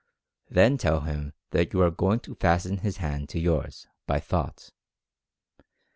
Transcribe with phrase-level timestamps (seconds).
[0.49, 4.71] Then tell him that you are going to fasten his hand to yours by Thought.